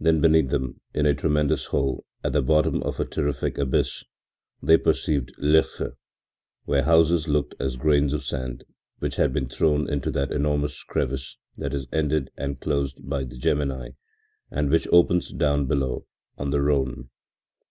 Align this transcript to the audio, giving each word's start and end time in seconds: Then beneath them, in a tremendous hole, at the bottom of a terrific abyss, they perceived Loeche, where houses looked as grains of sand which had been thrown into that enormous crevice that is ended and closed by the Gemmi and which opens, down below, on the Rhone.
Then 0.00 0.22
beneath 0.22 0.48
them, 0.48 0.80
in 0.94 1.04
a 1.04 1.12
tremendous 1.14 1.66
hole, 1.66 2.06
at 2.24 2.32
the 2.32 2.40
bottom 2.40 2.82
of 2.84 2.98
a 2.98 3.04
terrific 3.04 3.58
abyss, 3.58 4.02
they 4.62 4.78
perceived 4.78 5.34
Loeche, 5.36 5.92
where 6.64 6.84
houses 6.84 7.28
looked 7.28 7.54
as 7.60 7.76
grains 7.76 8.14
of 8.14 8.24
sand 8.24 8.64
which 9.00 9.16
had 9.16 9.30
been 9.34 9.50
thrown 9.50 9.90
into 9.90 10.10
that 10.12 10.32
enormous 10.32 10.82
crevice 10.82 11.36
that 11.58 11.74
is 11.74 11.86
ended 11.92 12.30
and 12.34 12.60
closed 12.60 13.06
by 13.06 13.24
the 13.24 13.36
Gemmi 13.36 13.94
and 14.50 14.70
which 14.70 14.88
opens, 14.90 15.28
down 15.30 15.66
below, 15.66 16.06
on 16.38 16.48
the 16.48 16.62
Rhone. 16.62 17.10